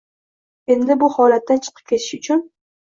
[0.77, 2.47] endi bu holatdan chiqib ketish uchun